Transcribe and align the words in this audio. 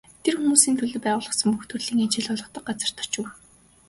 Тэр 0.23 0.35
хүмүүсийн 0.39 0.77
төлөө 0.77 1.01
байгуулагдсан 1.03 1.49
бүх 1.51 1.65
төрлийн 1.67 2.03
ажил 2.05 2.27
олгодог 2.33 2.63
газарт 2.67 2.97
очив. 3.03 3.25